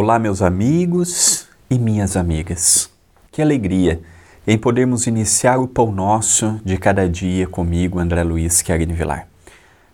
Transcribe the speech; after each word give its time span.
Olá, 0.00 0.16
meus 0.16 0.42
amigos 0.42 1.48
e 1.68 1.76
minhas 1.76 2.16
amigas. 2.16 2.88
Que 3.32 3.42
alegria 3.42 4.00
em 4.46 4.56
podermos 4.56 5.08
iniciar 5.08 5.58
o 5.58 5.66
pão 5.66 5.90
nosso 5.90 6.60
de 6.64 6.76
cada 6.76 7.08
dia 7.08 7.48
comigo, 7.48 7.98
André 7.98 8.22
Luiz 8.22 8.62
Querini 8.62 8.92
Vilar. 8.92 9.26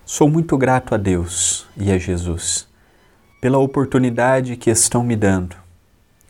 Sou 0.05 0.29
muito 0.29 0.59
grato 0.59 0.95
a 0.95 0.99
Deus 0.99 1.67
e 1.75 1.91
a 1.91 1.97
Jesus 1.97 2.69
pela 3.41 3.57
oportunidade 3.57 4.57
que 4.57 4.69
estão 4.69 5.03
me 5.03 5.17
dando, 5.17 5.57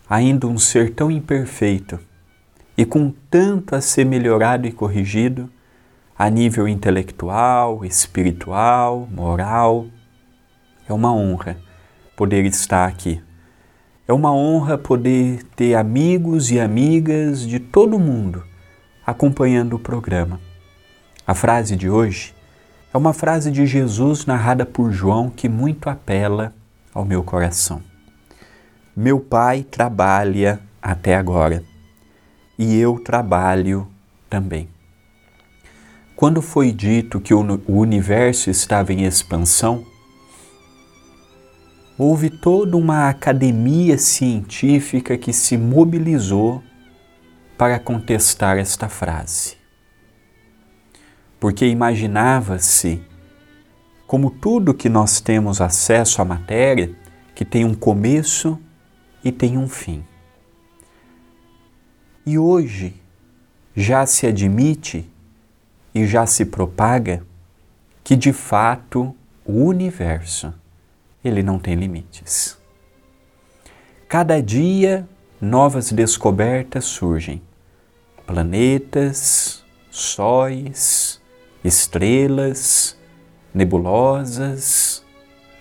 ainda 0.09 0.47
um 0.47 0.57
ser 0.57 0.95
tão 0.95 1.11
imperfeito 1.11 1.99
e 2.79 2.85
com 2.85 3.13
tanto 3.29 3.75
a 3.75 3.81
ser 3.81 4.07
melhorado 4.07 4.69
e 4.69 4.73
corrigido 4.73 5.51
a 6.17 6.31
nível 6.31 6.69
intelectual, 6.69 7.85
espiritual, 7.85 9.09
moral. 9.11 9.87
É 10.89 10.93
uma 10.93 11.13
honra 11.13 11.57
poder 12.15 12.47
estar 12.47 12.87
aqui 12.87 13.21
é 14.07 14.13
uma 14.13 14.33
honra 14.33 14.77
poder 14.77 15.43
ter 15.57 15.75
amigos 15.75 16.51
e 16.51 16.61
amigas 16.61 17.47
de 17.47 17.59
todo 17.59 17.99
mundo 17.99 18.45
acompanhando 19.07 19.77
o 19.77 19.79
programa. 19.79 20.41
A 21.27 21.35
frase 21.35 21.75
de 21.75 21.89
hoje 21.89 22.35
é 22.93 22.99
uma 22.99 23.15
frase 23.15 23.51
de 23.51 23.67
Jesus 23.67 24.27
narrada 24.27 24.67
por 24.67 24.93
João 24.93 25.31
que 25.31 25.49
muito 25.49 25.89
apela 25.89 26.55
ao 26.93 27.05
meu 27.05 27.23
coração. 27.23 27.83
Meu 28.95 29.19
pai 29.19 29.63
trabalha 29.63 30.61
até 30.83 31.17
agora 31.17 31.65
e 32.59 32.79
eu 32.79 32.99
trabalho 32.99 33.89
também. 34.29 34.69
Quando 36.15 36.41
foi 36.41 36.71
dito 36.71 37.21
que 37.21 37.35
o 37.35 37.63
universo 37.67 38.49
estava 38.49 38.93
em 38.93 39.05
expansão, 39.05 39.85
houve 41.97 42.29
toda 42.29 42.77
uma 42.77 43.09
academia 43.09 43.97
científica 43.99 45.17
que 45.17 45.33
se 45.33 45.57
mobilizou 45.57 46.63
para 47.57 47.79
contestar 47.79 48.59
esta 48.59 48.89
frase. 48.89 49.57
Porque 51.39 51.67
imaginava-se, 51.67 53.03
como 54.07 54.31
tudo 54.31 54.75
que 54.75 54.89
nós 54.89 55.21
temos 55.21 55.61
acesso 55.61 56.21
à 56.21 56.25
matéria, 56.25 56.95
que 57.35 57.45
tem 57.45 57.65
um 57.65 57.75
começo 57.75 58.59
e 59.23 59.31
tem 59.31 59.57
um 59.57 59.69
fim. 59.69 60.05
E 62.27 62.39
hoje 62.39 62.95
já 63.75 64.07
se 64.07 64.27
admite 64.27 65.11
e 65.95 66.07
já 66.07 66.27
se 66.27 66.45
propaga 66.45 67.25
que 68.03 68.17
de 68.17 68.33
fato 68.33 69.15
o 69.45 69.65
universo 69.65 70.53
ele 71.25 71.43
não 71.43 71.59
tem 71.59 71.75
limites. 71.75 72.59
Cada 74.09 74.41
dia 74.41 75.09
novas 75.41 75.91
descobertas 75.91 76.85
surgem. 76.85 77.43
Planetas, 78.27 79.65
sóis, 79.91 81.21
estrelas, 81.65 82.97
nebulosas, 83.53 85.05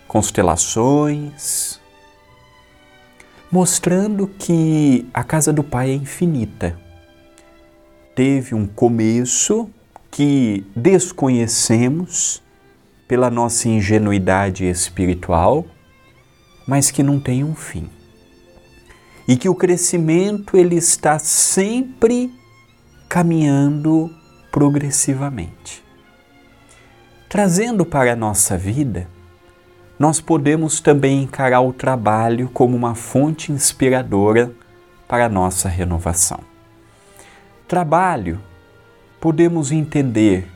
constelações, 0.08 1.80
mostrando 3.52 4.28
que 4.28 5.10
a 5.14 5.24
casa 5.24 5.52
do 5.52 5.64
Pai 5.64 5.92
é 5.92 5.96
infinita. 5.96 6.80
Teve 8.16 8.54
um 8.54 8.68
começo 8.68 9.70
que 10.12 10.64
desconhecemos 10.76 12.43
pela 13.14 13.30
nossa 13.30 13.70
ingenuidade 13.70 14.66
espiritual, 14.68 15.68
mas 16.66 16.90
que 16.90 17.04
não 17.04 17.20
tem 17.20 17.44
um 17.44 17.54
fim. 17.54 17.88
E 19.28 19.38
que 19.38 19.48
o 19.48 19.54
crescimento 19.54 20.58
ele 20.58 20.76
está 20.78 21.20
sempre 21.20 22.34
caminhando 23.08 24.10
progressivamente. 24.52 25.84
Trazendo 27.30 27.86
para 27.86 28.14
a 28.14 28.16
nossa 28.16 28.58
vida, 28.58 29.08
nós 30.00 30.20
podemos 30.20 30.80
também 30.80 31.22
encarar 31.22 31.62
o 31.62 31.72
trabalho 31.72 32.50
como 32.50 32.76
uma 32.76 32.96
fonte 32.96 33.52
inspiradora 33.52 34.52
para 35.08 35.28
a 35.28 35.30
nossa 35.30 35.70
renovação. 35.70 36.40
Trabalho, 37.68 38.40
podemos 39.22 39.72
entender 39.72 40.48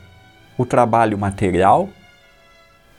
o 0.58 0.66
trabalho 0.66 1.16
material 1.16 1.88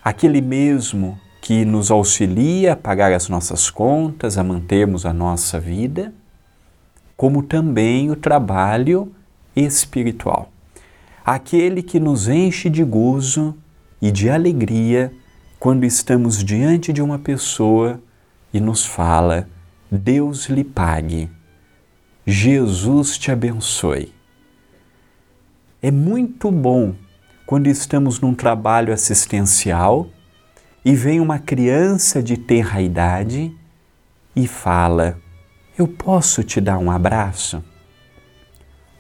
aquele 0.10 0.42
mesmo 0.42 1.20
que 1.40 1.64
nos 1.64 1.92
auxilia 1.92 2.74
a 2.74 2.76
pagar 2.76 3.14
as 3.14 3.30
nossas 3.30 3.70
contas, 3.70 4.40
a 4.40 4.44
mantermos 4.44 5.06
a 5.06 5.14
nossa 5.14 5.60
vida, 5.60 6.12
como 7.16 7.44
também 7.44 8.10
o 8.10 8.16
trabalho 8.16 9.12
espiritual. 9.56 10.52
Aquele 11.24 11.84
que 11.84 12.00
nos 12.00 12.28
enche 12.28 12.72
de 12.72 12.84
gozo 12.84 13.56
e 14.02 14.10
de 14.12 14.32
alegria 14.32 15.14
quando 15.60 15.86
estamos 15.86 16.44
diante 16.44 16.92
de 16.92 17.04
uma 17.04 17.20
pessoa 17.20 18.02
e 18.52 18.60
nos 18.60 18.84
fala: 18.84 19.48
Deus 19.92 20.48
lhe 20.50 20.64
pague, 20.64 21.30
Jesus 22.26 23.16
te 23.16 23.32
abençoe. 23.32 24.12
É 25.84 25.92
muito 25.92 26.50
bom 26.50 26.96
quando 27.50 27.66
estamos 27.66 28.20
num 28.20 28.36
trabalho 28.36 28.94
assistencial 28.94 30.08
e 30.86 30.94
vem 30.94 31.20
uma 31.20 31.40
criança 31.40 32.22
de 32.22 32.38
tenra 32.38 32.80
idade 32.80 33.52
e 34.36 34.48
fala: 34.48 35.18
Eu 35.76 35.88
posso 35.88 36.44
te 36.44 36.62
dar 36.62 36.78
um 36.78 36.92
abraço? 36.92 37.64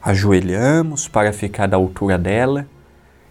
Ajoelhamos 0.01 1.07
para 1.07 1.31
ficar 1.31 1.67
da 1.67 1.77
altura 1.77 2.17
dela 2.17 2.67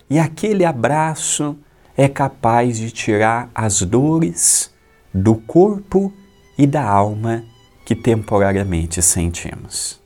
e 0.09 0.21
aquele 0.21 0.65
abraço 0.65 1.59
é 1.97 2.09
capaz 2.09 2.79
de 2.79 2.93
tirar 2.93 3.51
as 3.53 3.83
dores 3.83 4.73
do 5.13 5.35
corpo 5.35 6.13
e 6.57 6.65
da 6.65 6.85
alma 6.85 7.43
que 7.85 7.97
temporariamente 7.97 9.03
sentimos. 9.03 10.01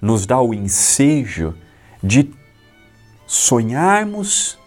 Nos 0.00 0.24
dá 0.24 0.40
o 0.40 0.54
ensejo 0.54 1.54
de 2.02 2.32
sonharmos 3.34 4.58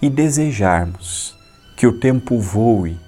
e 0.00 0.08
desejarmos 0.08 1.36
que 1.76 1.86
o 1.86 2.00
tempo 2.00 2.38
voe 2.38 2.98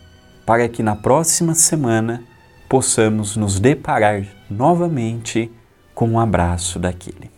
para 0.45 0.69
que 0.69 0.83
na 0.83 0.95
próxima 0.95 1.55
semana 1.55 2.23
possamos 2.69 3.35
nos 3.35 3.59
deparar 3.59 4.27
novamente 4.51 5.51
com 5.95 6.11
um 6.11 6.21
abraço 6.21 6.79
daquele. 6.79 7.31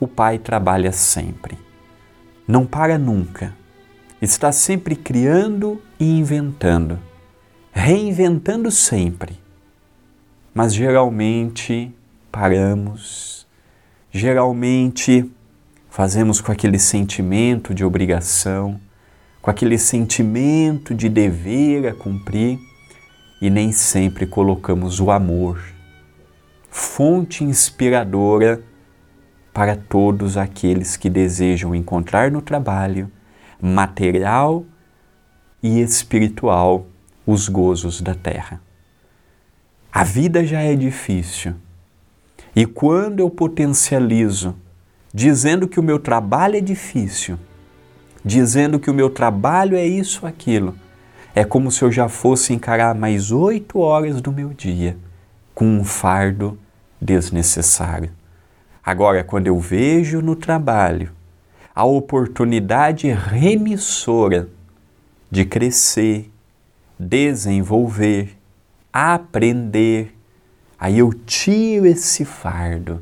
O 0.00 0.08
Pai 0.08 0.38
trabalha 0.38 0.92
sempre, 0.92 1.58
não 2.48 2.64
para 2.64 2.96
nunca, 2.96 3.54
está 4.18 4.50
sempre 4.50 4.96
criando 4.96 5.78
e 6.00 6.18
inventando, 6.18 6.98
reinventando 7.70 8.70
sempre, 8.70 9.38
mas 10.54 10.72
geralmente 10.72 11.94
paramos, 12.32 13.46
geralmente 14.10 15.30
fazemos 15.94 16.40
com 16.40 16.50
aquele 16.50 16.76
sentimento 16.76 17.72
de 17.72 17.84
obrigação, 17.84 18.80
com 19.40 19.48
aquele 19.48 19.78
sentimento 19.78 20.92
de 20.92 21.08
dever 21.08 21.86
a 21.86 21.94
cumprir 21.94 22.58
e 23.40 23.48
nem 23.48 23.70
sempre 23.70 24.26
colocamos 24.26 24.98
o 24.98 25.08
amor, 25.12 25.62
fonte 26.68 27.44
inspiradora 27.44 28.60
para 29.52 29.76
todos 29.76 30.36
aqueles 30.36 30.96
que 30.96 31.08
desejam 31.08 31.72
encontrar 31.76 32.28
no 32.28 32.42
trabalho 32.42 33.08
material 33.62 34.66
e 35.62 35.80
espiritual 35.80 36.88
os 37.24 37.48
gozos 37.48 38.00
da 38.00 38.16
terra. 38.16 38.60
A 39.92 40.02
vida 40.02 40.44
já 40.44 40.60
é 40.60 40.74
difícil. 40.74 41.54
E 42.56 42.66
quando 42.66 43.20
eu 43.20 43.30
potencializo 43.30 44.56
dizendo 45.14 45.68
que 45.68 45.78
o 45.78 45.82
meu 45.82 46.00
trabalho 46.00 46.56
é 46.56 46.60
difícil, 46.60 47.38
dizendo 48.24 48.80
que 48.80 48.90
o 48.90 48.94
meu 48.94 49.08
trabalho 49.08 49.76
é 49.76 49.86
isso, 49.86 50.26
aquilo. 50.26 50.74
É 51.36 51.44
como 51.44 51.70
se 51.70 51.82
eu 51.82 51.92
já 51.92 52.08
fosse 52.08 52.52
encarar 52.52 52.96
mais 52.96 53.30
oito 53.30 53.78
horas 53.78 54.20
do 54.20 54.32
meu 54.32 54.48
dia 54.48 54.96
com 55.54 55.66
um 55.66 55.84
fardo 55.84 56.58
desnecessário. 57.00 58.10
Agora, 58.84 59.22
quando 59.22 59.46
eu 59.46 59.58
vejo 59.58 60.20
no 60.20 60.34
trabalho 60.34 61.12
a 61.72 61.84
oportunidade 61.84 63.08
remissora 63.08 64.48
de 65.30 65.44
crescer, 65.44 66.30
desenvolver, 66.98 68.36
aprender, 68.92 70.16
aí 70.78 70.98
eu 70.98 71.12
tiro 71.12 71.86
esse 71.86 72.24
fardo 72.24 73.00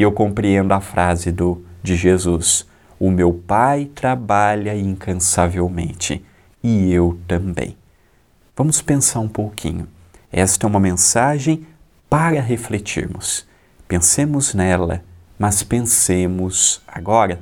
e 0.00 0.02
eu 0.02 0.10
compreendo 0.10 0.72
a 0.72 0.80
frase 0.80 1.30
do, 1.30 1.62
de 1.82 1.94
Jesus: 1.94 2.66
O 2.98 3.10
meu 3.10 3.34
Pai 3.34 3.84
trabalha 3.94 4.74
incansavelmente 4.74 6.24
e 6.62 6.90
eu 6.90 7.20
também. 7.28 7.76
Vamos 8.56 8.80
pensar 8.80 9.20
um 9.20 9.28
pouquinho. 9.28 9.86
Esta 10.32 10.66
é 10.66 10.66
uma 10.66 10.80
mensagem 10.80 11.66
para 12.08 12.40
refletirmos. 12.40 13.46
Pensemos 13.86 14.54
nela, 14.54 15.02
mas 15.38 15.62
pensemos 15.62 16.80
agora. 16.88 17.38